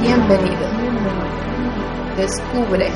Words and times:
Bienvenido. 0.00 0.66
Descubre. 2.16 2.90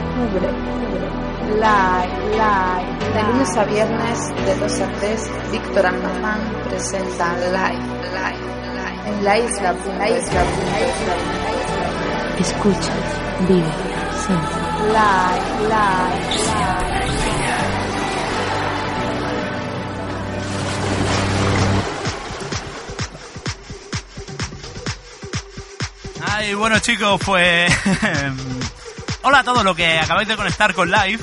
Live, 1.55 2.15
live. 2.33 3.15
De 3.15 3.23
lunes 3.23 3.57
a 3.57 3.65
viernes 3.65 4.35
de 4.47 4.55
2 4.57 4.81
a 4.81 4.89
3, 4.93 5.31
Víctor 5.53 5.87
Almazán 5.87 6.41
presenta 6.69 7.33
Live, 7.35 7.85
Live, 8.13 8.43
Live. 8.75 9.09
En 9.09 9.25
la 9.25 9.39
isla, 9.39 9.75
la 9.99 10.09
isla, 10.09 10.43
la 10.43 10.81
isla. 10.81 11.15
Escucha, 12.39 12.93
vive, 13.49 13.73
siente. 14.25 14.57
Live, 14.89 15.69
live, 15.69 16.92
Ay, 26.43 26.55
bueno 26.55 26.77
chicos, 26.81 27.21
pues... 27.25 27.73
Hola 29.23 29.39
a 29.39 29.45
todos 29.45 29.63
los 29.63 29.77
que 29.77 30.01
acabáis 30.01 30.27
de 30.27 30.37
conectar 30.37 30.75
con 30.75 30.91
Live. 30.91 31.21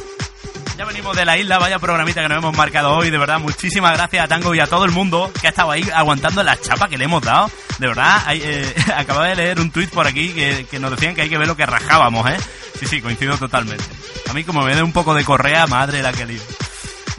Ya 0.78 0.86
venimos 0.86 1.14
de 1.14 1.26
la 1.26 1.38
isla, 1.38 1.60
vaya 1.60 1.78
programita 1.78 2.22
que 2.22 2.30
nos 2.30 2.38
hemos 2.38 2.56
marcado 2.56 2.96
hoy, 2.96 3.10
de 3.10 3.18
verdad, 3.18 3.38
muchísimas 3.38 3.98
gracias 3.98 4.24
a 4.24 4.28
Tango 4.30 4.56
y 4.56 4.62
a 4.62 4.68
todo 4.68 4.86
el 4.86 4.92
mundo 4.92 5.30
que 5.42 5.48
ha 5.48 5.50
estado 5.50 5.72
ahí 5.72 5.86
aguantando 5.94 6.42
la 6.42 6.56
chapa 6.56 6.88
que 6.88 6.98
le 6.98 7.04
hemos 7.04 7.22
dado. 7.22 7.52
De 7.80 7.88
verdad, 7.88 8.24
eh, 8.32 8.74
acabo 8.96 9.20
de 9.20 9.36
leer 9.36 9.60
un 9.60 9.72
tuit 9.72 9.90
por 9.90 10.08
aquí 10.08 10.30
que, 10.30 10.80
nos 10.80 10.92
decían 10.92 11.16
que 11.16 11.24
hay 11.24 11.30
que 11.30 11.38
ver 11.38 11.48
lo 11.48 11.58
que 11.58 11.66
rajábamos, 11.66 12.30
¿eh? 12.30 12.38
Sí, 12.80 12.88
sí, 12.88 13.02
coincido 13.02 13.38
totalmente. 13.38 13.84
A 14.30 14.32
mí 14.32 14.46
como 14.46 14.62
me 14.62 14.74
dé 14.74 14.82
un 14.82 14.94
poco 14.94 15.14
de 15.14 15.26
correa, 15.26 15.68
madre 15.68 16.02
la 16.02 16.14
que 16.14 16.26
lío. 16.28 16.42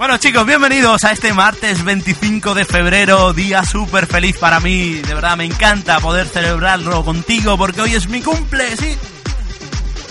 Bueno 0.00 0.16
chicos, 0.16 0.46
bienvenidos 0.46 1.04
a 1.04 1.12
este 1.12 1.34
martes 1.34 1.84
25 1.84 2.54
de 2.54 2.64
febrero, 2.64 3.34
día 3.34 3.62
súper 3.66 4.06
feliz 4.06 4.34
para 4.38 4.58
mí. 4.58 4.94
De 4.94 5.12
verdad 5.12 5.36
me 5.36 5.44
encanta 5.44 6.00
poder 6.00 6.26
celebrarlo 6.26 7.04
contigo 7.04 7.58
porque 7.58 7.82
hoy 7.82 7.94
es 7.94 8.08
mi 8.08 8.22
cumple, 8.22 8.78
sí. 8.78 8.96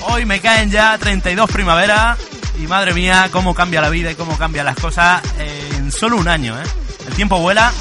Hoy 0.01 0.25
me 0.25 0.41
caen 0.41 0.69
ya 0.69 0.95
32 0.95 1.49
primaveras 1.49 2.19
y 2.61 2.67
madre 2.67 2.93
mía, 2.93 3.29
cómo 3.31 3.55
cambia 3.55 3.81
la 3.81 3.89
vida 3.89 4.11
y 4.11 4.15
cómo 4.15 4.37
cambian 4.37 4.67
las 4.67 4.75
cosas 4.75 5.23
en 5.39 5.91
solo 5.91 6.17
un 6.17 6.27
año, 6.27 6.55
¿eh? 6.55 6.65
El 7.07 7.15
tiempo 7.15 7.39
vuela, 7.39 7.71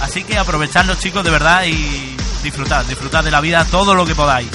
así 0.00 0.24
que 0.24 0.38
aprovechadlo 0.38 0.94
chicos 0.94 1.22
de 1.22 1.30
verdad 1.30 1.66
y 1.66 2.16
disfrutad, 2.42 2.86
disfrutad 2.86 3.22
de 3.22 3.30
la 3.30 3.42
vida 3.42 3.66
todo 3.66 3.94
lo 3.94 4.06
que 4.06 4.14
podáis. 4.14 4.48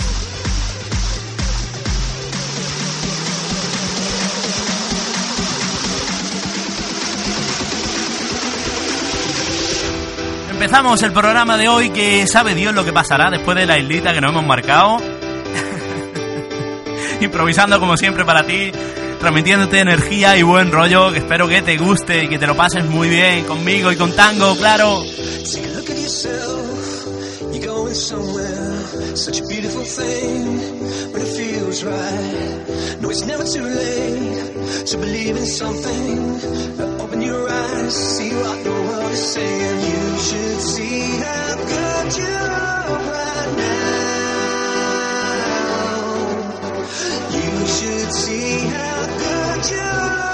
Empezamos 10.63 11.03
el 11.03 11.11
programa 11.11 11.57
de 11.57 11.67
hoy 11.67 11.89
que 11.89 12.25
sabe 12.25 12.55
Dios 12.55 12.73
lo 12.73 12.85
que 12.85 12.93
pasará 12.93 13.29
después 13.29 13.57
de 13.57 13.65
la 13.65 13.77
islita 13.77 14.13
que 14.13 14.21
nos 14.21 14.31
hemos 14.31 14.45
marcado. 14.45 14.95
Improvisando 17.19 17.81
como 17.81 17.97
siempre 17.97 18.23
para 18.23 18.45
ti, 18.45 18.71
transmitiéndote 19.19 19.79
energía 19.79 20.37
y 20.37 20.41
buen 20.41 20.71
rollo, 20.71 21.11
que 21.11 21.17
espero 21.19 21.49
que 21.49 21.61
te 21.63 21.75
guste 21.75 22.23
y 22.23 22.27
que 22.29 22.39
te 22.39 22.47
lo 22.47 22.55
pases 22.55 22.85
muy 22.85 23.09
bien 23.09 23.43
conmigo 23.43 23.91
y 23.91 23.97
con 23.97 24.15
Tango, 24.15 24.55
claro. 24.55 25.03
Right. 31.83 33.01
No, 33.01 33.09
it's 33.09 33.25
never 33.25 33.43
too 33.43 33.63
late 33.63 34.85
to 34.85 34.97
believe 34.97 35.35
in 35.35 35.45
something. 35.45 36.92
Your 37.25 37.49
eyes, 37.49 37.95
see 38.17 38.33
what 38.35 38.63
the 38.63 38.71
world 38.71 39.11
is 39.11 39.33
saying. 39.33 39.79
You 39.81 40.17
should 40.19 40.61
see 40.61 41.17
how 41.23 41.55
good 41.55 42.17
you 42.17 42.35
are 42.35 42.99
right 43.11 43.51
now. 43.57 43.93
You 47.31 47.67
should 47.67 48.11
see 48.13 48.67
how 48.67 49.05
good 49.17 49.71
you 49.71 49.79
are 49.79 50.32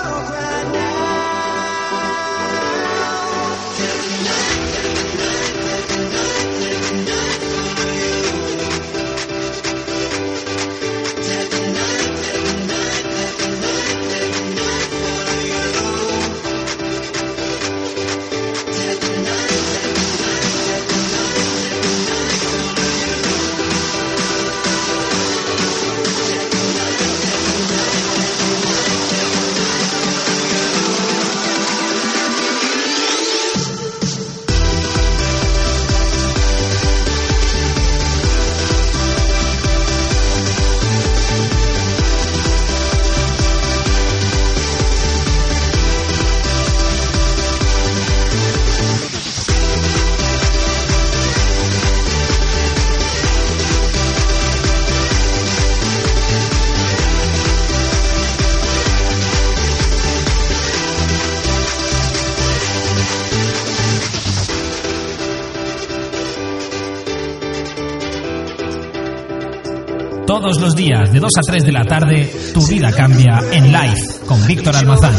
Todos 70.42 70.62
los 70.62 70.74
días 70.74 71.12
de 71.12 71.20
2 71.20 71.32
a 71.36 71.42
3 71.42 71.66
de 71.66 71.72
la 71.74 71.84
tarde, 71.84 72.34
tu 72.54 72.66
vida 72.66 72.94
cambia 72.94 73.44
en 73.52 73.74
live 73.74 74.20
con 74.26 74.48
Víctor 74.48 74.74
Almazán. 74.74 75.14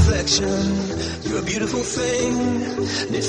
You're 1.28 1.40
a 1.40 1.42
beautiful 1.42 1.82
thing, 1.82 2.38
and 3.06 3.14
it 3.14 3.22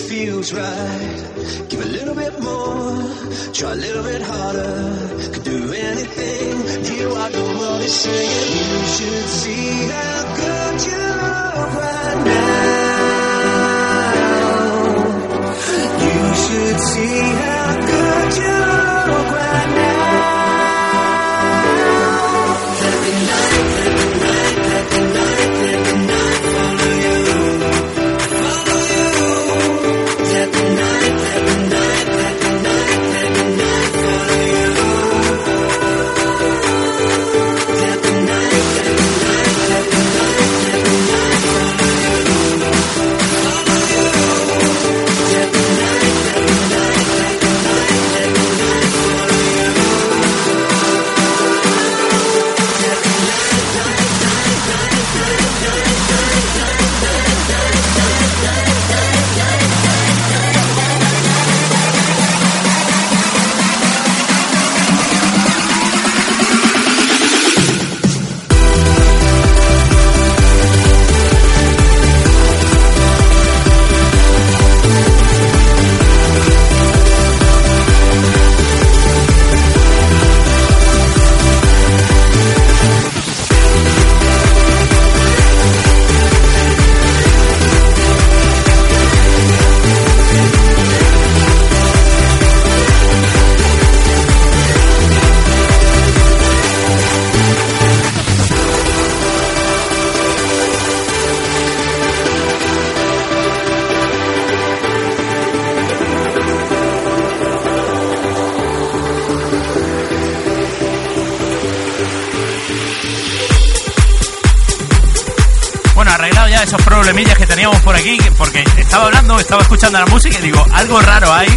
por 117.91 117.99
aquí, 117.99 118.17
porque 118.37 118.63
estaba 118.77 119.07
hablando, 119.07 119.37
estaba 119.37 119.61
escuchando 119.63 119.99
la 119.99 120.05
música 120.05 120.39
y 120.39 120.43
digo, 120.43 120.65
algo 120.71 121.01
raro 121.01 121.33
hay, 121.33 121.49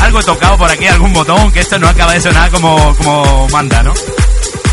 algo 0.00 0.20
tocado 0.20 0.58
por 0.58 0.68
aquí, 0.68 0.88
algún 0.88 1.12
botón, 1.12 1.52
que 1.52 1.60
esto 1.60 1.78
no 1.78 1.88
acaba 1.88 2.14
de 2.14 2.20
sonar 2.20 2.50
como, 2.50 2.96
como 2.96 3.46
manda, 3.50 3.80
¿no? 3.84 3.94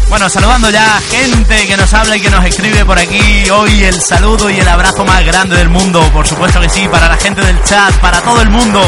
Bueno, 0.09 0.27
saludando 0.29 0.71
ya 0.71 0.97
a 0.97 1.01
gente 1.01 1.67
que 1.67 1.77
nos 1.77 1.93
habla 1.93 2.17
y 2.17 2.21
que 2.21 2.31
nos 2.31 2.43
escribe 2.43 2.85
por 2.85 2.97
aquí. 2.97 3.47
Hoy 3.51 3.83
el 3.83 4.01
saludo 4.01 4.49
y 4.49 4.59
el 4.59 4.67
abrazo 4.67 5.05
más 5.05 5.23
grande 5.23 5.57
del 5.57 5.69
mundo, 5.69 6.01
por 6.11 6.25
supuesto 6.25 6.59
que 6.59 6.69
sí, 6.69 6.87
para 6.87 7.07
la 7.07 7.17
gente 7.17 7.45
del 7.45 7.61
chat, 7.63 7.93
para 7.99 8.19
todo 8.21 8.41
el 8.41 8.49
mundo 8.49 8.81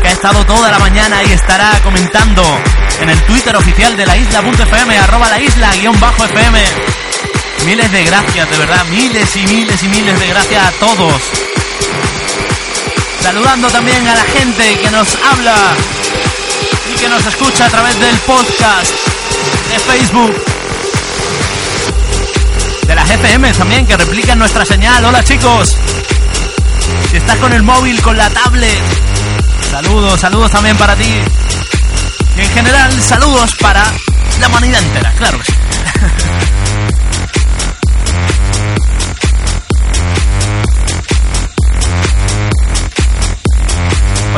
que 0.00 0.08
ha 0.08 0.12
estado 0.12 0.46
toda 0.46 0.70
la 0.70 0.78
mañana 0.78 1.22
y 1.24 1.32
estará 1.32 1.78
comentando 1.82 2.42
en 3.02 3.10
el 3.10 3.20
Twitter 3.24 3.54
oficial 3.54 3.94
de 3.98 4.06
la 4.06 4.16
isla.fm, 4.16 4.98
arroba 4.98 5.28
la 5.28 5.38
isla 5.38 5.72
guion 5.74 6.00
bajo 6.00 6.24
FM. 6.24 6.64
Miles 7.64 7.92
de 7.92 8.04
gracias, 8.04 8.50
de 8.50 8.58
verdad, 8.58 8.84
miles 8.86 9.36
y 9.36 9.46
miles 9.46 9.82
y 9.82 9.88
miles 9.88 10.18
de 10.18 10.26
gracias 10.28 10.64
a 10.64 10.70
todos. 10.72 11.22
Saludando 13.20 13.68
también 13.68 14.06
a 14.06 14.14
la 14.14 14.22
gente 14.22 14.78
que 14.78 14.90
nos 14.90 15.16
habla 15.30 15.54
y 16.92 16.98
que 16.98 17.08
nos 17.08 17.24
escucha 17.26 17.66
a 17.66 17.68
través 17.68 17.98
del 18.00 18.16
podcast 18.18 18.92
de 19.70 19.78
Facebook. 19.80 20.44
De 22.86 22.94
las 22.94 23.10
FM 23.10 23.52
también 23.52 23.86
que 23.86 23.96
replican 23.96 24.38
nuestra 24.38 24.64
señal. 24.64 25.04
Hola 25.04 25.22
chicos. 25.22 25.76
Si 27.10 27.16
estás 27.18 27.36
con 27.38 27.52
el 27.52 27.62
móvil, 27.62 28.00
con 28.00 28.16
la 28.16 28.30
tablet. 28.30 28.78
Saludos, 29.70 30.20
saludos 30.20 30.50
también 30.50 30.76
para 30.76 30.96
ti. 30.96 31.12
Y 32.36 32.40
en 32.40 32.50
general, 32.50 33.02
saludos 33.02 33.50
para 33.60 33.84
la 34.40 34.48
humanidad 34.48 34.82
entera, 34.82 35.12
claro 35.14 35.38
que 35.38 35.52
sí. 35.52 35.67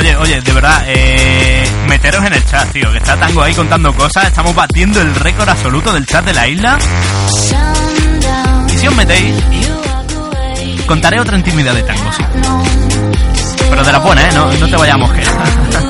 Oye, 0.01 0.17
oye, 0.17 0.41
de 0.41 0.53
verdad, 0.55 0.83
eh, 0.87 1.63
meteros 1.87 2.25
en 2.25 2.33
el 2.33 2.43
chat, 2.47 2.73
tío, 2.73 2.91
que 2.91 2.97
está 2.97 3.19
Tango 3.19 3.43
ahí 3.43 3.53
contando 3.53 3.93
cosas. 3.93 4.29
Estamos 4.29 4.55
batiendo 4.55 4.99
el 4.99 5.15
récord 5.15 5.47
absoluto 5.47 5.93
del 5.93 6.07
chat 6.07 6.25
de 6.25 6.33
la 6.33 6.49
isla. 6.49 6.79
Y 8.67 8.79
si 8.79 8.89
os 8.89 8.97
metéis, 8.97 9.35
contaré 10.87 11.21
otra 11.21 11.37
intimidad 11.37 11.75
de 11.75 11.83
Tango, 11.83 12.13
sí. 12.13 12.23
Pero 13.69 13.85
de 13.85 13.93
la 13.93 13.99
buena, 13.99 14.27
¿eh? 14.27 14.33
No, 14.33 14.51
no 14.51 14.69
te 14.71 14.77
vayamos 14.77 15.13
que. 15.13 15.23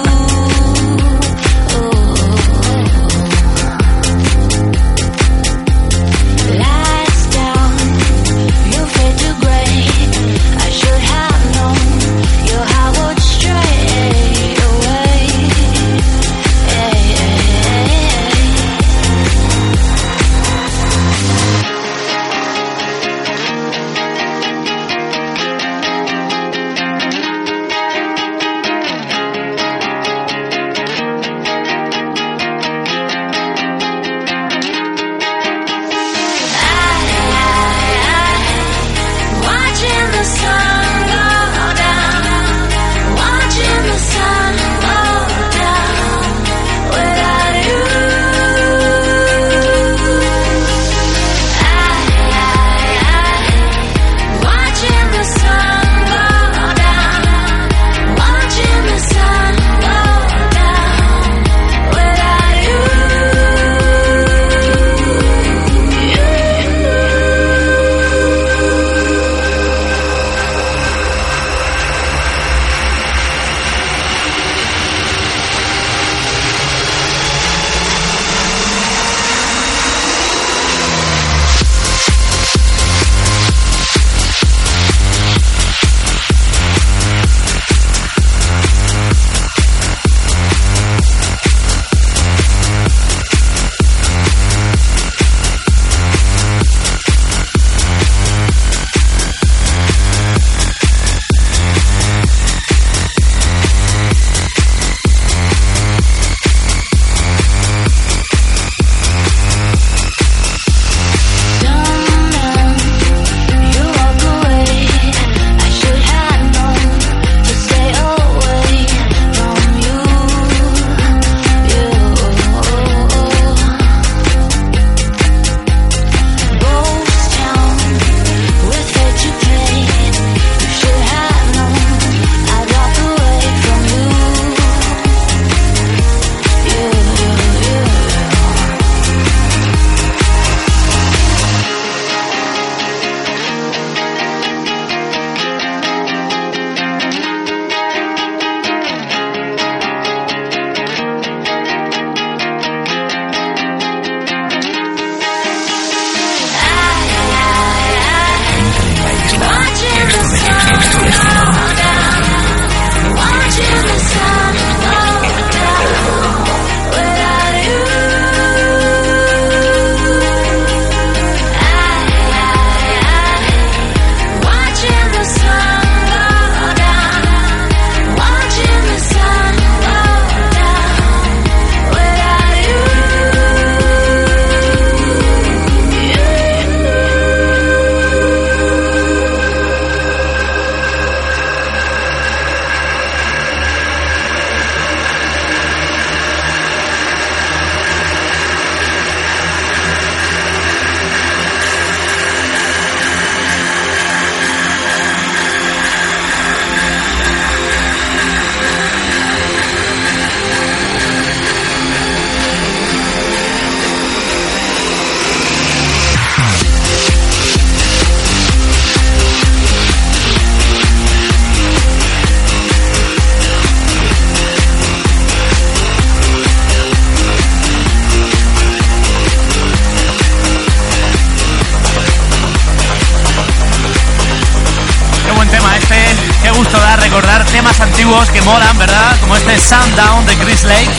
Sundown 239.59 240.27
de 240.27 240.37
Chris 240.37 240.65
Lake. 240.65 240.91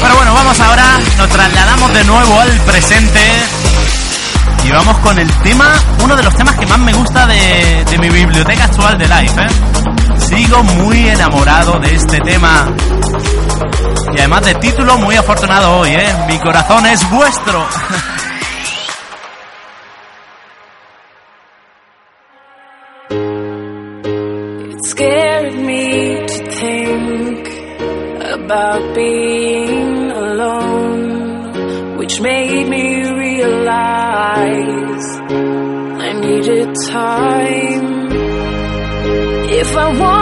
Pero 0.00 0.16
bueno, 0.16 0.34
vamos 0.34 0.60
ahora, 0.60 0.98
nos 1.16 1.28
trasladamos 1.28 1.92
de 1.94 2.04
nuevo 2.04 2.40
al 2.40 2.50
presente 2.60 3.20
y 4.64 4.70
vamos 4.70 4.98
con 4.98 5.18
el 5.18 5.30
tema, 5.42 5.72
uno 6.02 6.16
de 6.16 6.22
los 6.22 6.34
temas 6.34 6.54
que 6.56 6.66
más 6.66 6.78
me 6.78 6.92
gusta 6.92 7.26
de, 7.26 7.84
de 7.90 7.98
mi 7.98 8.08
biblioteca 8.08 8.64
actual 8.64 8.98
de 8.98 9.08
Life, 9.08 9.40
¿eh? 9.40 10.18
Sigo 10.18 10.62
muy 10.62 11.08
enamorado 11.08 11.78
de 11.78 11.94
este 11.94 12.18
tema. 12.20 12.66
Y 14.14 14.18
además 14.18 14.42
de 14.44 14.54
título 14.56 14.98
muy 14.98 15.16
afortunado 15.16 15.78
hoy, 15.78 15.90
¿eh? 15.90 16.14
Mi 16.28 16.38
corazón 16.38 16.86
es 16.86 17.08
vuestro. 17.10 17.66
about 28.54 28.94
being 28.94 30.12
alone, 30.12 31.96
which 31.98 32.20
made 32.20 32.68
me 32.68 33.02
realize 33.24 35.06
I 36.06 36.12
needed 36.24 36.68
time. 36.88 38.06
If 39.60 39.76
I 39.76 39.88
wanted 39.98 40.13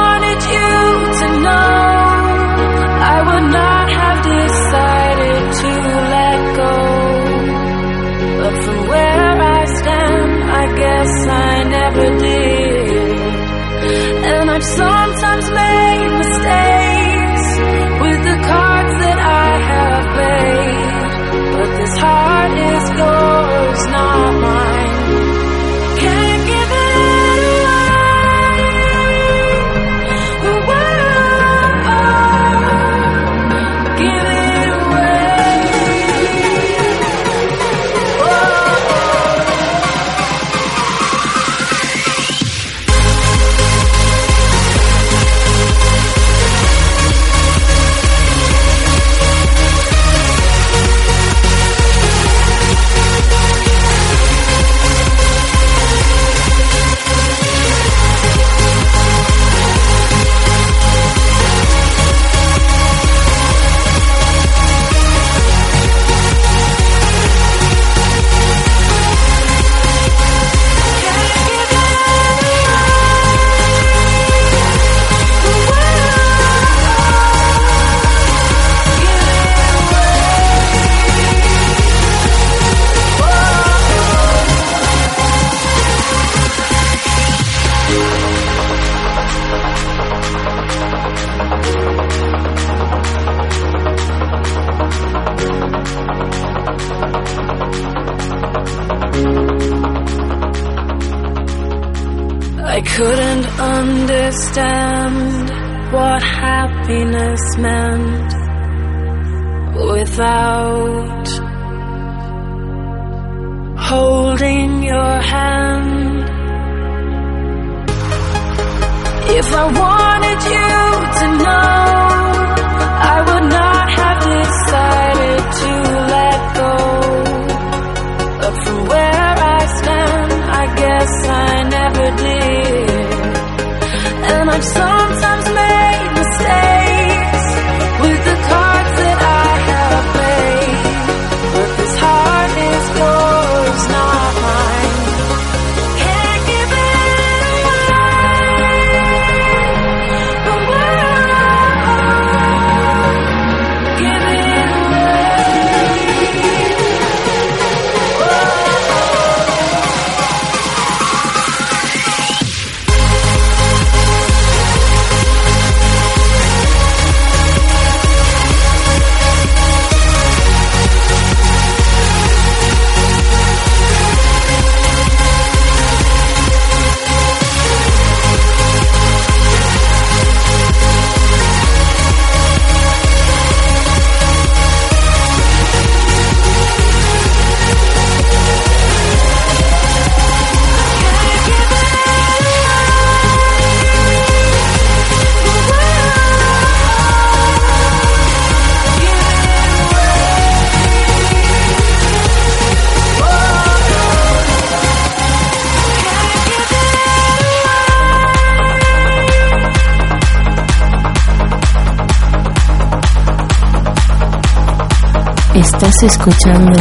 escuchando 216.06 216.72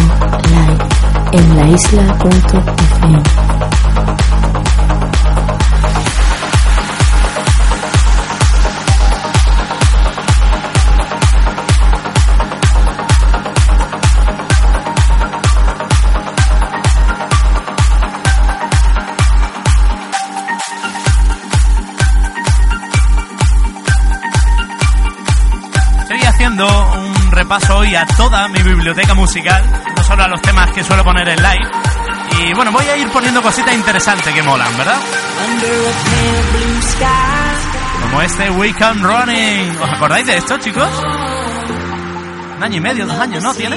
live 0.49 0.77
en 1.33 1.57
la 1.57 1.67
isla.fm. 1.69 3.40
toda 28.17 28.47
mi 28.47 28.61
biblioteca 28.63 29.13
musical, 29.13 29.63
no 29.95 30.03
solo 30.03 30.23
a 30.23 30.27
los 30.29 30.41
temas 30.41 30.71
que 30.71 30.81
suelo 30.83 31.03
poner 31.03 31.27
en 31.27 31.35
live. 31.35 31.69
Y 32.39 32.53
bueno, 32.53 32.71
voy 32.71 32.85
a 32.85 32.95
ir 32.95 33.09
poniendo 33.09 33.41
cositas 33.41 33.73
interesantes 33.73 34.33
que 34.33 34.41
molan, 34.41 34.77
¿verdad? 34.77 34.97
Como 38.01 38.21
este 38.21 38.49
We 38.51 38.73
Can 38.73 39.03
Running. 39.03 39.77
¿Os 39.81 39.89
acordáis 39.91 40.25
de 40.25 40.37
esto, 40.37 40.57
chicos? 40.57 40.89
Un 42.55 42.63
año 42.63 42.77
y 42.77 42.81
medio, 42.81 43.05
dos 43.05 43.19
años, 43.19 43.43
¿no? 43.43 43.53
¿Tiene? 43.53 43.75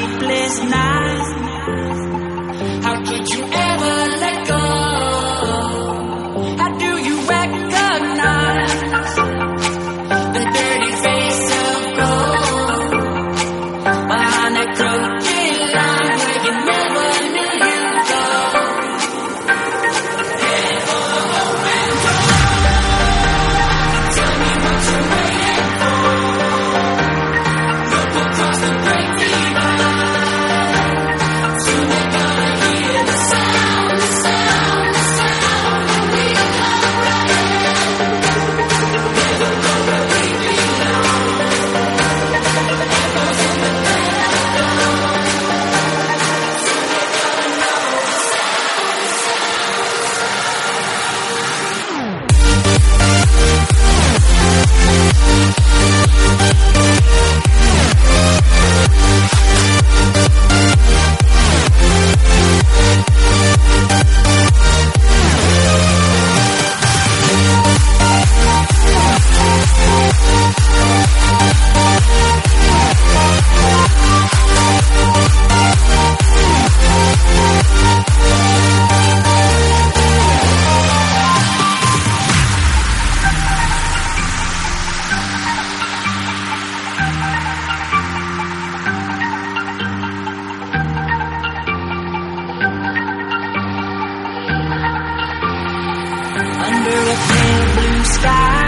under 96.67 96.99
a 97.15 97.17
pale 97.29 97.67
blue 97.77 98.05
sky. 98.17 98.63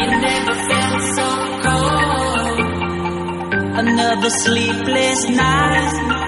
You 0.00 0.08
never 0.28 0.54
felt 0.68 1.02
so 1.16 1.28
cold. 1.64 2.58
Another 3.82 4.30
sleepless 4.30 5.20
night. 5.28 6.19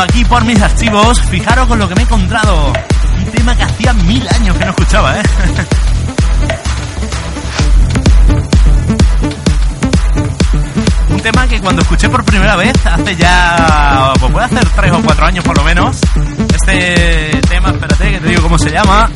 Aquí 0.00 0.24
por 0.24 0.44
mis 0.44 0.60
archivos, 0.60 1.20
fijaros 1.22 1.66
con 1.66 1.78
lo 1.78 1.88
que 1.88 1.94
me 1.94 2.02
he 2.02 2.04
encontrado. 2.04 2.72
Un 3.18 3.24
tema 3.32 3.56
que 3.56 3.62
hacía 3.62 3.92
mil 3.92 4.26
años 4.28 4.56
que 4.56 4.64
no 4.64 4.70
escuchaba, 4.70 5.18
¿eh? 5.18 5.22
Un 11.10 11.20
tema 11.20 11.48
que 11.48 11.60
cuando 11.60 11.82
escuché 11.82 12.08
por 12.08 12.24
primera 12.24 12.56
vez, 12.56 12.74
hace 12.86 13.16
ya, 13.16 14.12
pues 14.20 14.32
puede 14.32 14.46
hacer 14.46 14.68
tres 14.76 14.92
o 14.92 15.02
cuatro 15.02 15.26
años 15.26 15.44
por 15.44 15.56
lo 15.56 15.64
menos, 15.64 15.98
este 16.54 17.40
tema, 17.48 17.70
espérate 17.70 18.10
que 18.12 18.20
te 18.20 18.28
digo 18.28 18.42
cómo 18.42 18.56
se 18.58 18.70
llama, 18.70 19.10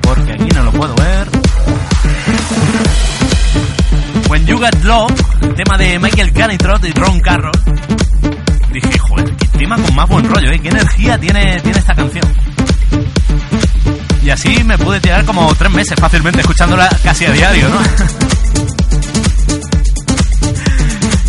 porque 0.00 0.32
aquí 0.32 0.48
no 0.54 0.62
lo 0.62 0.72
puedo 0.72 0.94
ver. 0.94 1.28
When 4.30 4.46
You 4.46 4.58
Get 4.58 4.82
Love, 4.84 5.12
tema 5.54 5.76
de 5.76 5.98
Michael 5.98 6.32
Canitrot 6.32 6.84
y 6.84 6.92
Ron 6.92 7.20
Carroll. 7.20 7.52
Dije, 8.72 8.98
tema 9.64 9.76
con 9.76 9.94
más 9.94 10.08
buen 10.10 10.28
rollo, 10.28 10.50
¿eh? 10.50 10.60
Qué 10.60 10.68
energía 10.68 11.16
tiene, 11.16 11.58
tiene 11.62 11.78
esta 11.78 11.94
canción. 11.94 12.24
Y 14.22 14.28
así 14.28 14.62
me 14.62 14.76
pude 14.76 15.00
tirar 15.00 15.24
como 15.24 15.54
tres 15.54 15.72
meses 15.72 15.98
fácilmente 15.98 16.40
escuchándola 16.40 16.86
casi 17.02 17.24
a 17.24 17.32
diario, 17.32 17.70
¿no? 17.70 17.80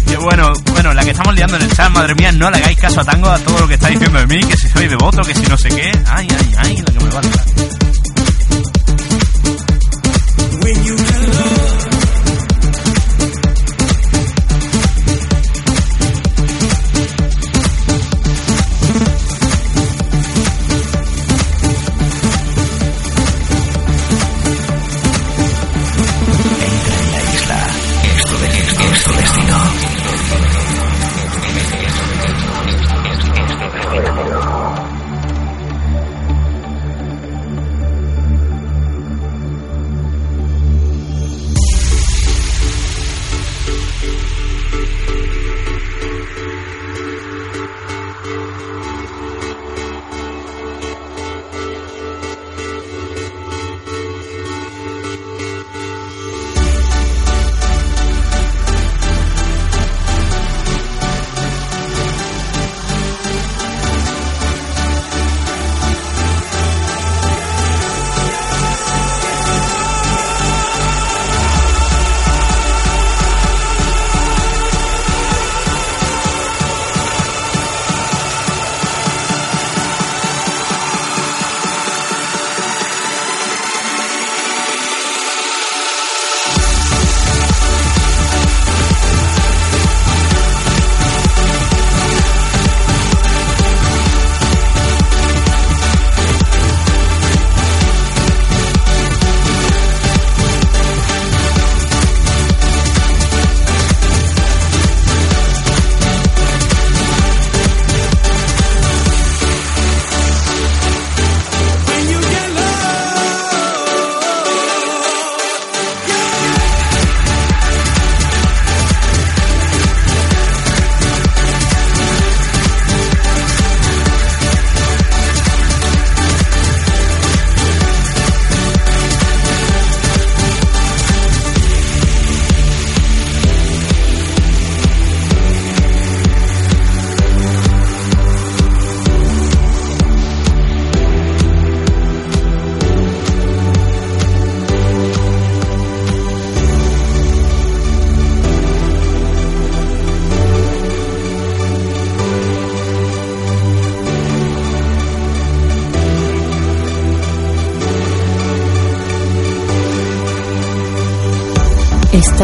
Que 0.05 0.17
bueno, 0.17 0.51
bueno, 0.73 0.93
la 0.93 1.03
que 1.03 1.11
estamos 1.11 1.33
liando 1.33 1.55
en 1.55 1.63
el 1.63 1.71
chat, 1.71 1.89
madre 1.91 2.13
mía, 2.15 2.33
no 2.33 2.51
le 2.51 2.57
hagáis 2.57 2.77
caso 2.77 2.99
a 2.99 3.05
Tango 3.05 3.29
a 3.29 3.39
todo 3.39 3.59
lo 3.59 3.67
que 3.69 3.75
está 3.75 3.87
diciendo 3.87 4.19
de 4.19 4.27
mí, 4.27 4.43
que 4.43 4.57
si 4.57 4.67
soy 4.67 4.87
devoto, 4.87 5.21
que 5.23 5.33
si 5.33 5.43
no 5.43 5.57
sé 5.57 5.69
qué. 5.69 5.91
Ay, 6.05 6.27
ay, 6.29 6.55
ay, 6.57 6.83
la 6.85 6.93
que 6.93 7.05
me 7.05 7.11
va 7.11 7.19
a 7.19 7.21
liar. 7.21 7.74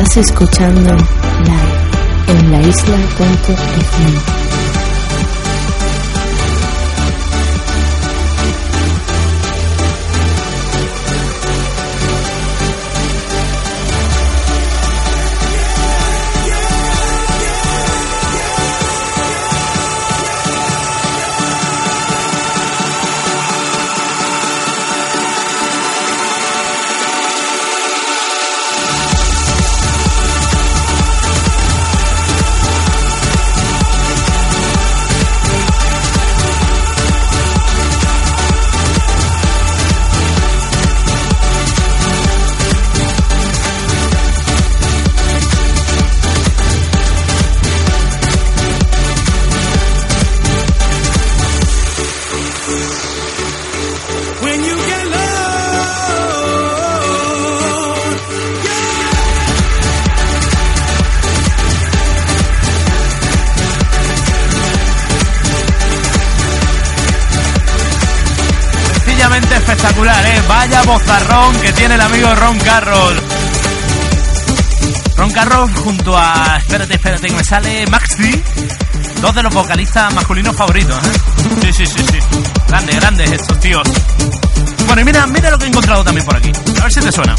Estás 0.01 0.17
escuchando 0.31 0.97
live 1.45 2.39
en 2.39 2.51
la 2.51 2.59
isla.fm. 2.67 4.40
espectacular, 69.71 70.25
¿eh? 70.25 70.43
Vaya 70.49 70.81
bozarrón 70.83 71.55
que 71.61 71.71
tiene 71.73 71.95
el 71.95 72.01
amigo 72.01 72.35
Ron 72.35 72.59
Carroll. 72.59 73.21
Ron 75.15 75.31
Carroll 75.31 75.73
junto 75.75 76.17
a... 76.17 76.57
Espérate, 76.57 76.95
espérate, 76.95 77.27
que 77.27 77.33
me 77.33 77.43
sale 77.43 77.87
Max 77.87 78.17
D. 78.17 78.43
Dos 79.21 79.35
de 79.35 79.43
los 79.43 79.53
vocalistas 79.53 80.13
masculinos 80.13 80.55
favoritos, 80.55 80.97
¿eh? 80.97 81.11
Sí, 81.61 81.73
sí, 81.73 81.85
sí, 81.85 82.05
sí. 82.11 82.19
Grandes, 82.67 82.95
grandes 82.97 83.31
estos 83.31 83.59
tíos. 83.59 83.83
Bueno, 84.87 85.01
y 85.01 85.05
mira, 85.05 85.25
mira 85.27 85.51
lo 85.51 85.57
que 85.57 85.65
he 85.65 85.67
encontrado 85.69 86.03
también 86.03 86.25
por 86.25 86.35
aquí. 86.35 86.51
A 86.79 86.83
ver 86.83 86.91
si 86.91 86.99
te 86.99 87.11
suena. 87.11 87.35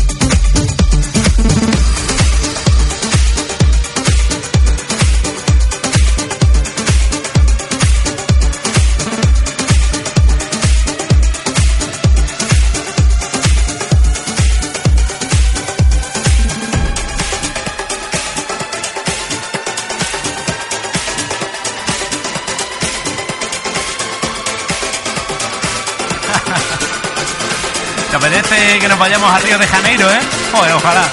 Que 28.83 28.89
nos 28.89 28.99
vayamos 28.99 29.33
a 29.33 29.39
Río 29.39 29.57
de 29.59 29.67
Janeiro, 29.69 30.11
eh? 30.11 30.19
Joder, 30.51 30.73
ojalá. 30.73 31.05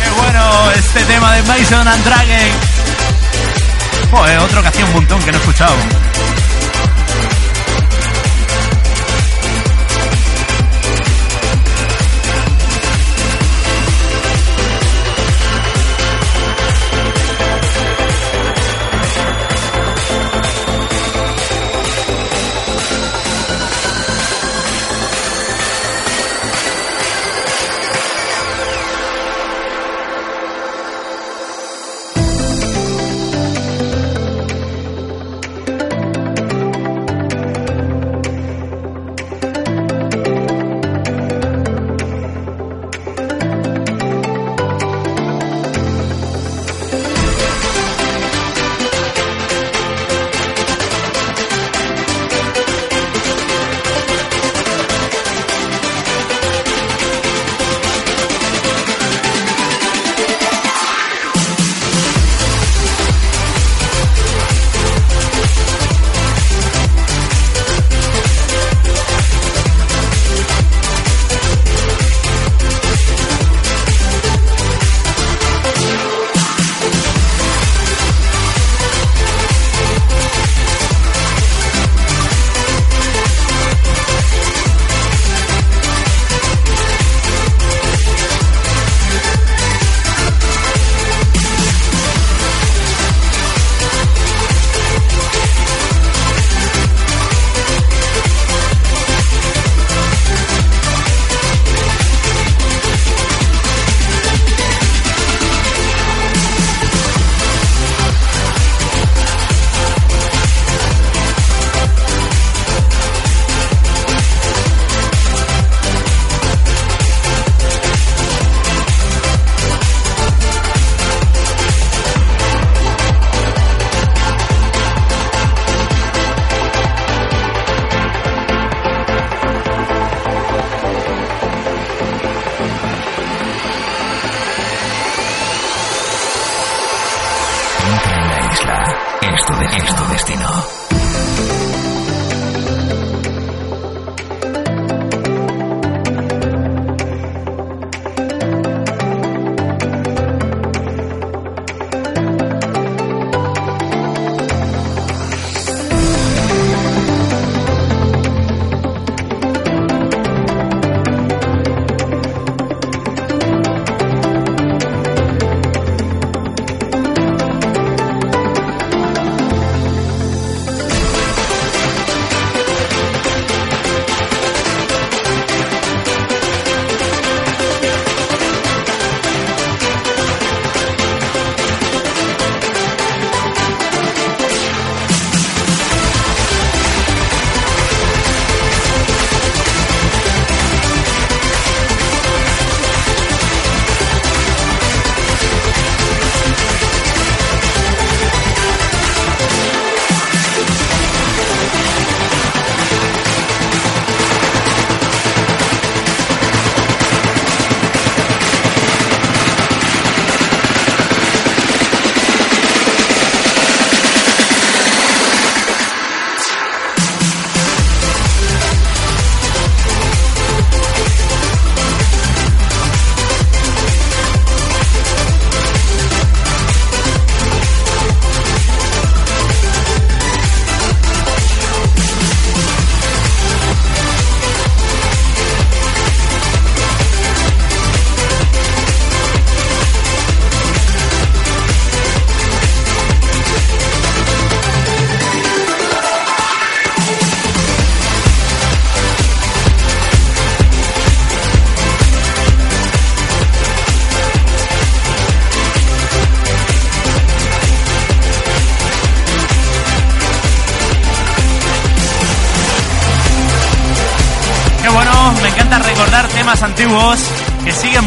Qué 0.00 0.10
bueno 0.10 0.70
este 0.76 1.04
tema 1.06 1.34
de 1.34 1.42
Mason 1.42 1.88
and 1.88 2.04
Dragon. 2.04 2.50
Joder, 4.12 4.38
otro 4.38 4.62
que 4.62 4.68
hacía 4.68 4.84
un 4.84 4.92
montón 4.92 5.20
que 5.24 5.32
no 5.32 5.38
he 5.38 5.40
escuchado. 5.40 5.74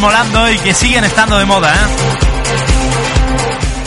Molando 0.03 0.51
y 0.51 0.59
que 0.59 0.73
siguen 0.73 1.05
estando 1.05 1.37
de 1.37 1.45
moda, 1.45 1.73
¿eh? 1.73 1.77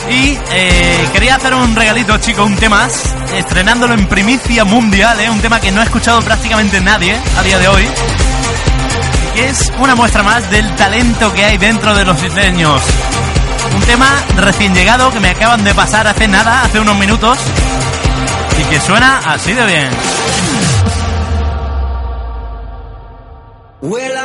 Y 0.09 0.39
eh, 0.51 1.09
quería 1.13 1.35
hacer 1.35 1.53
un 1.53 1.75
regalito, 1.75 2.17
chicos, 2.17 2.43
un 2.43 2.55
tema, 2.55 2.87
estrenándolo 3.35 3.93
en 3.93 4.07
primicia 4.07 4.65
mundial, 4.65 5.19
¿eh? 5.19 5.29
un 5.29 5.39
tema 5.41 5.59
que 5.59 5.71
no 5.71 5.79
ha 5.79 5.83
escuchado 5.83 6.19
prácticamente 6.21 6.81
nadie 6.81 7.15
a 7.37 7.43
día 7.43 7.59
de 7.59 7.67
hoy. 7.67 7.83
Y 7.83 9.35
que 9.35 9.49
es 9.49 9.71
una 9.77 9.93
muestra 9.93 10.23
más 10.23 10.49
del 10.49 10.75
talento 10.75 11.31
que 11.33 11.45
hay 11.45 11.59
dentro 11.59 11.93
de 11.93 12.03
los 12.03 12.23
isleños. 12.23 12.81
Un 13.75 13.81
tema 13.81 14.09
recién 14.37 14.73
llegado 14.73 15.11
que 15.11 15.19
me 15.19 15.29
acaban 15.29 15.63
de 15.63 15.75
pasar 15.75 16.07
hace 16.07 16.27
nada, 16.27 16.63
hace 16.63 16.79
unos 16.79 16.97
minutos, 16.97 17.37
y 18.59 18.63
que 18.71 18.79
suena 18.79 19.19
así 19.19 19.53
de 19.53 19.65
bien. 19.67 19.89
Well, 23.81 24.17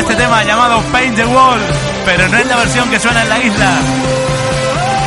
Este 0.00 0.16
tema 0.16 0.42
llamado 0.44 0.80
Paint 0.92 1.14
the 1.14 1.26
Wall, 1.26 1.60
pero 2.06 2.26
no 2.26 2.38
es 2.38 2.46
la 2.46 2.56
versión 2.56 2.88
que 2.88 2.98
suena 2.98 3.22
en 3.22 3.28
la 3.28 3.38
isla. 3.38 3.70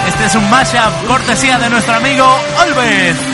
Este 0.07 0.25
es 0.25 0.35
un 0.35 0.47
mashup 0.51 1.07
cortesía 1.07 1.57
de 1.57 1.69
nuestro 1.71 1.95
amigo 1.95 2.23
Olvez. 2.61 3.32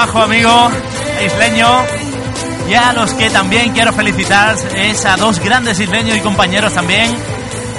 Trabajo, 0.00 0.22
amigo 0.22 0.70
isleño. 1.22 1.68
Y 2.68 2.74
a 2.74 2.92
los 2.94 3.12
que 3.12 3.28
también 3.28 3.72
quiero 3.72 3.92
felicitar 3.92 4.56
es 4.74 5.04
a 5.04 5.16
dos 5.16 5.40
grandes 5.40 5.78
isleños 5.78 6.16
y 6.16 6.20
compañeros 6.20 6.72
también 6.72 7.14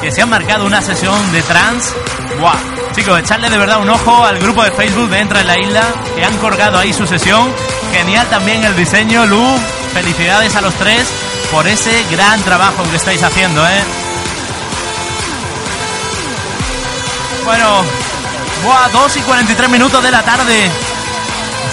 que 0.01 0.11
se 0.11 0.22
han 0.22 0.30
marcado 0.30 0.65
una 0.65 0.82
sesión 0.82 1.32
de 1.32 1.41
trans. 1.41 1.95
¡Buah! 2.39 2.93
Chicos, 2.93 3.19
echarle 3.19 3.49
de 3.49 3.57
verdad 3.57 3.82
un 3.82 3.89
ojo 3.89 4.24
al 4.24 4.38
grupo 4.38 4.63
de 4.63 4.72
Facebook 4.72 5.09
de 5.09 5.19
Entra 5.19 5.41
en 5.41 5.47
la 5.47 5.59
Isla, 5.59 5.84
que 6.15 6.24
han 6.24 6.38
colgado 6.38 6.78
ahí 6.78 6.93
su 6.93 7.07
sesión. 7.07 7.51
Genial 7.91 8.28
también 8.30 8.63
el 8.65 8.76
diseño, 8.76 9.26
Lu. 9.26 9.43
Felicidades 9.93 10.55
a 10.55 10.61
los 10.61 10.76
tres 10.76 11.07
por 11.51 11.67
ese 11.67 12.05
gran 12.11 12.39
trabajo 12.43 12.84
que 12.91 12.97
estáis 12.97 13.24
haciendo, 13.24 13.67
¿eh? 13.67 13.84
Bueno, 17.45 17.84
buah, 18.63 18.89
2 18.89 19.17
y 19.17 19.22
43 19.22 19.69
minutos 19.69 20.03
de 20.03 20.11
la 20.11 20.22
tarde. 20.22 20.69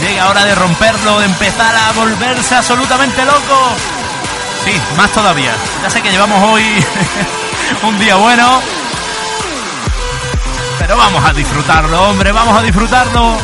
Llega 0.00 0.28
hora 0.28 0.44
de 0.44 0.54
romperlo, 0.54 1.18
de 1.18 1.26
empezar 1.26 1.74
a 1.74 1.92
volverse 1.92 2.54
absolutamente 2.54 3.24
loco. 3.24 3.76
Sí, 4.64 4.80
más 4.96 5.10
todavía. 5.12 5.54
Ya 5.82 5.90
sé 5.90 6.02
que 6.02 6.10
llevamos 6.10 6.42
hoy 6.42 6.62
un 7.82 7.98
día 7.98 8.16
bueno. 8.16 8.60
Pero 10.78 10.96
vamos 10.96 11.24
a 11.24 11.32
disfrutarlo, 11.32 12.02
hombre, 12.10 12.32
vamos 12.32 12.56
a 12.56 12.62
disfrutarlo. 12.62 13.36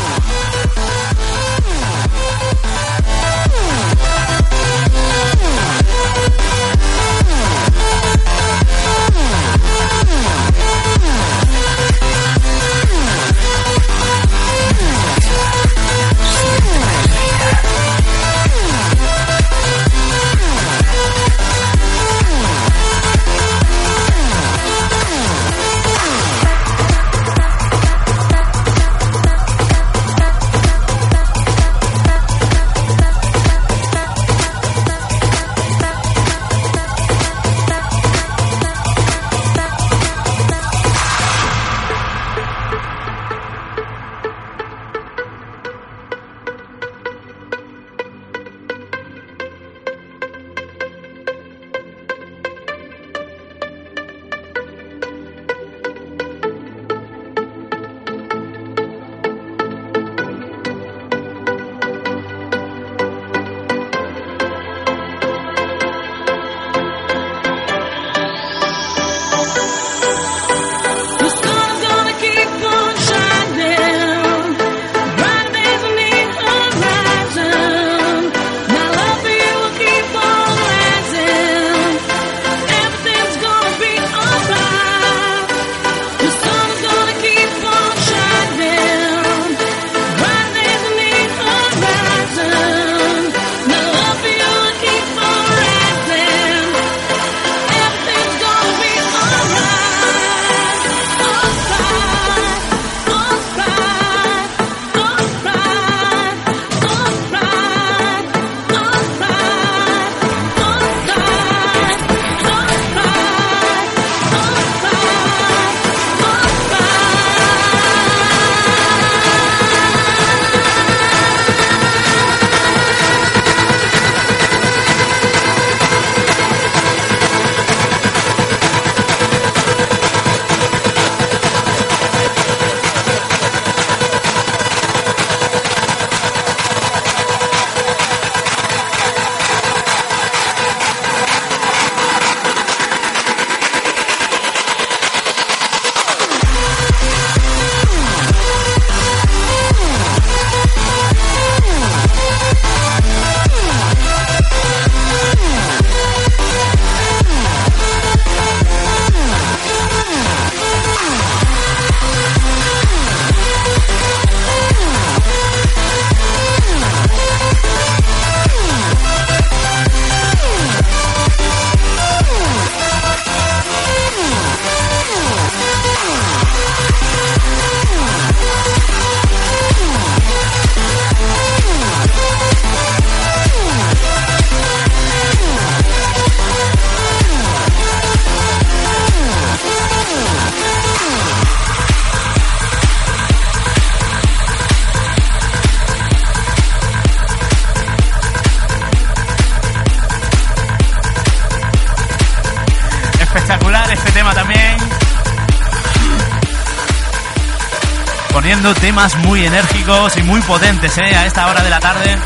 Temas 208.84 209.16
muy 209.16 209.47
enérgicos 209.47 210.14
y 210.18 210.22
muy 210.24 210.42
potentes 210.42 210.99
¿eh? 210.99 211.16
a 211.16 211.24
esta 211.24 211.47
hora 211.47 211.62
de 211.62 211.70
la 211.70 211.80
tarde. 211.80 212.18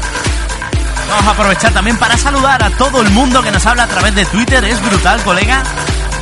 Vamos 1.08 1.26
a 1.26 1.30
aprovechar 1.30 1.72
también 1.72 1.96
para 1.96 2.18
saludar 2.18 2.60
a 2.64 2.70
todo 2.70 3.00
el 3.00 3.10
mundo 3.10 3.42
que 3.44 3.52
nos 3.52 3.64
habla 3.64 3.84
a 3.84 3.86
través 3.86 4.12
de 4.16 4.24
Twitter. 4.26 4.64
Es 4.64 4.82
brutal, 4.82 5.22
colega. 5.22 5.62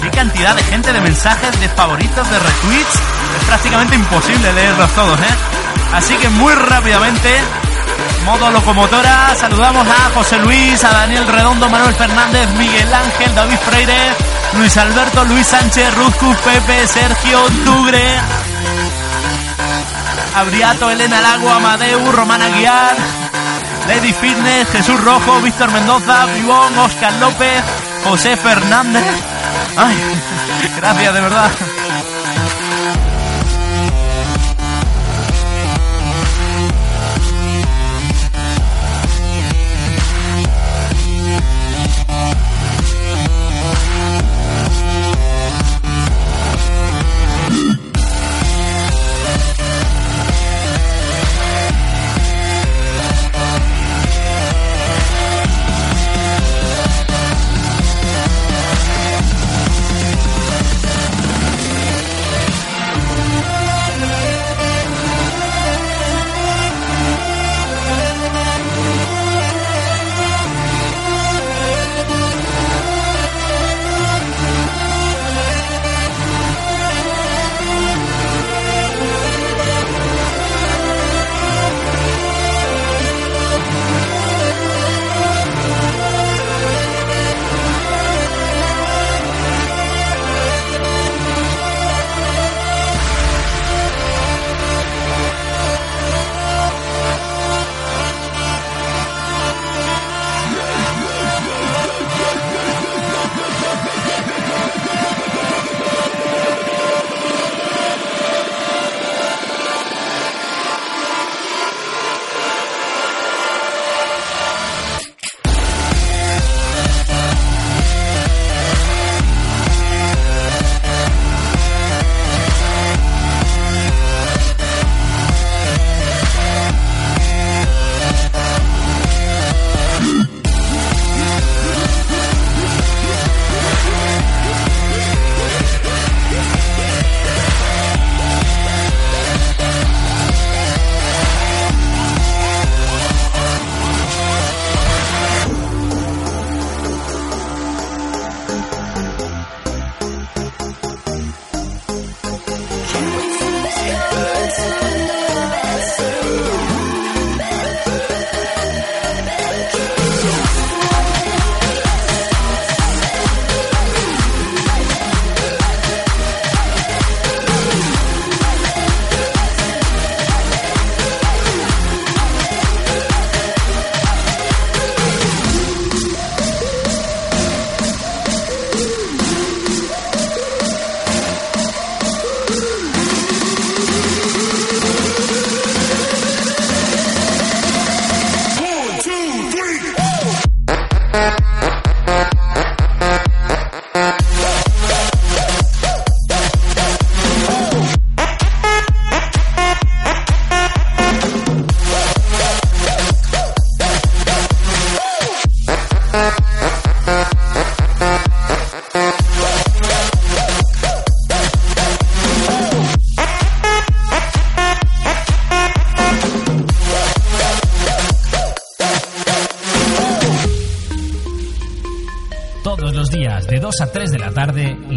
Qué 0.03 0.11
cantidad 0.11 0.55
de 0.55 0.63
gente, 0.65 0.93
de 0.93 1.01
mensajes, 1.01 1.59
de 1.59 1.69
favoritos, 1.71 2.31
de 2.31 2.39
retweets. 2.39 2.95
Es 3.41 3.45
prácticamente 3.47 3.95
imposible 3.95 4.53
leerlos 4.53 4.91
todos, 4.93 5.19
¿eh? 5.21 5.35
Así 5.95 6.15
que 6.19 6.29
muy 6.29 6.53
rápidamente, 6.53 7.41
modo 8.27 8.51
locomotora, 8.51 9.35
saludamos 9.37 9.89
a 9.89 10.11
José 10.11 10.39
Luis, 10.39 10.85
a 10.85 10.91
Daniel 10.91 11.27
Redondo, 11.27 11.69
Manuel 11.71 11.95
Fernández, 11.95 12.47
Miguel 12.59 12.93
Ángel, 12.93 13.35
David 13.35 13.59
Freire, 13.65 14.13
Luis 14.59 14.77
Alberto, 14.77 15.25
Luis 15.25 15.47
Sánchez, 15.47 15.95
Ruzcus, 15.95 16.37
Pepe, 16.39 16.87
Sergio, 16.87 17.45
Tugre, 17.65 18.19
Abriato, 20.35 20.91
Elena 20.91 21.21
Lago, 21.21 21.51
Amadeu, 21.51 22.13
Romana 22.13 22.47
Aguiar, 22.47 22.97
Lady 23.89 24.13
Fitness, 24.13 24.69
Jesús 24.71 25.01
Rojo, 25.03 25.41
Víctor 25.41 25.71
Mendoza, 25.73 26.27
Vivón, 26.27 26.79
Oscar 26.79 27.13
López, 27.15 27.63
José 28.05 28.37
Fernández. 28.37 29.05
Ay, 29.77 29.97
gracias 30.77 31.15
de 31.15 31.21
verdad. 31.21 31.51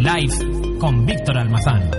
Live 0.02 0.78
con 0.78 1.04
Víctor 1.04 1.36
Almazán. 1.36 1.89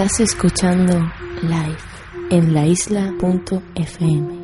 Estás 0.00 0.20
escuchando 0.20 0.94
live 1.42 1.76
en 2.30 2.54
laisla.fm. 2.54 4.30
Ay, 4.30 4.39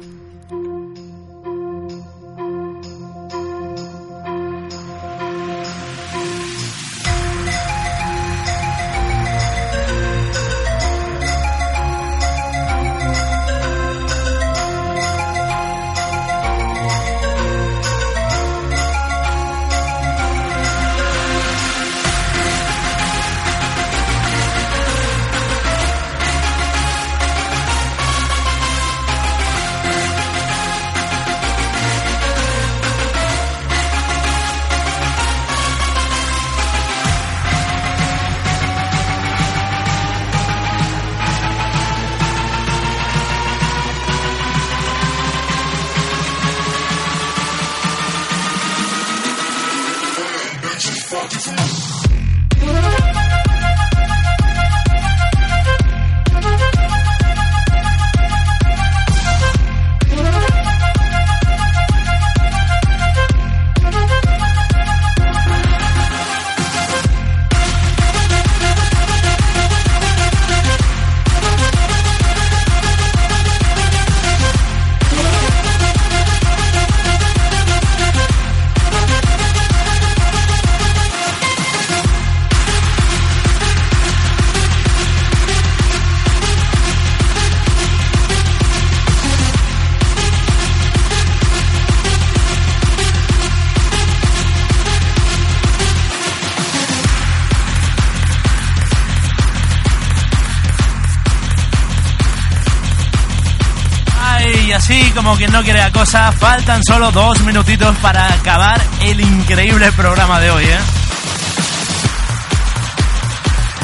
como 105.17 105.35
quien 105.37 105.51
no 105.51 105.63
quiere 105.63 105.81
la 105.81 105.91
cosa, 105.91 106.31
faltan 106.31 106.85
solo 106.85 107.11
dos 107.11 107.41
minutitos 107.41 107.97
para 107.99 108.33
acabar 108.35 108.81
el 109.01 109.19
increíble 109.21 109.91
programa 109.93 110.39
de 110.41 110.51
hoy, 110.51 110.65
¿eh? 110.65 110.79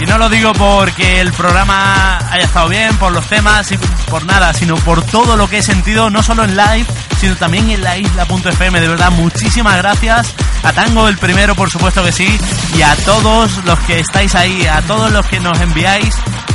Y 0.01 0.05
no 0.05 0.19
lo 0.19 0.29
digo 0.29 0.53
porque 0.53 1.21
el 1.21 1.33
programa 1.33 2.19
haya 2.31 2.45
estado 2.45 2.69
bien, 2.69 2.95
por 2.97 3.13
los 3.13 3.27
temas 3.27 3.73
por 4.11 4.27
nada, 4.27 4.53
sino 4.53 4.75
por 4.77 5.03
todo 5.05 5.37
lo 5.37 5.49
que 5.49 5.59
he 5.59 5.63
sentido, 5.63 6.11
no 6.11 6.23
solo 6.23 6.45
en 6.45 6.55
live, 6.55 6.87
sino 7.19 7.35
también 7.37 7.71
en 7.71 7.83
la 7.83 7.97
isla.fm. 7.97 8.81
De 8.81 8.89
verdad, 8.89 9.11
muchísimas 9.13 9.77
gracias. 9.79 10.35
A 10.63 10.73
Tango 10.73 11.09
el 11.09 11.17
primero, 11.17 11.55
por 11.55 11.71
supuesto 11.71 12.05
que 12.05 12.13
sí. 12.13 12.39
Y 12.77 12.83
a 12.83 12.95
todos 13.07 13.65
los 13.65 13.79
que 13.81 14.01
estáis 14.01 14.35
ahí, 14.35 14.67
a 14.67 14.83
todos 14.83 15.11
los 15.13 15.25
que 15.27 15.41
nos 15.41 15.59
enviáis 15.61 16.15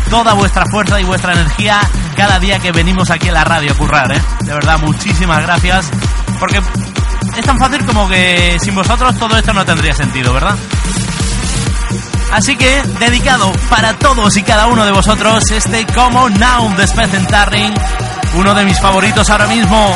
toda 0.10 0.34
vuestra 0.34 0.66
fuerza 0.70 1.00
y 1.02 1.04
vuestra 1.04 1.34
energía 1.34 1.80
cada 2.16 2.40
día 2.40 2.60
que 2.60 2.72
venimos 2.72 3.10
aquí 3.10 3.30
a 3.30 3.34
la 3.34 3.44
radio 3.44 3.72
a 3.72 3.76
currar, 3.76 4.12
¿eh? 4.12 4.22
De 4.48 4.54
verdad, 4.54 4.80
muchísimas 4.80 5.42
gracias. 5.44 5.92
Porque 6.40 6.62
es 7.38 7.46
tan 7.46 7.60
fácil 7.60 7.86
como 7.86 8.08
que 8.08 8.58
sin 8.62 8.74
vosotros 8.74 9.18
todo 9.20 9.38
esto 9.38 9.54
no 9.54 9.66
tendría 9.66 9.94
sentido, 9.94 10.34
¿verdad? 10.34 10.56
Así 12.32 12.56
que, 12.56 12.82
dedicado 13.00 13.52
para 13.70 13.94
todos 13.94 14.38
y 14.38 14.44
cada 14.44 14.68
uno 14.68 14.86
de 14.86 14.92
vosotros, 14.92 15.52
este 15.52 15.86
Como 15.88 16.30
Now 16.30 16.76
de 16.76 16.88
Specentarring, 16.88 17.74
uno 18.36 18.54
de 18.54 18.64
mis 18.64 18.80
favoritos 18.80 19.30
ahora 19.30 19.48
mismo. 19.48 19.96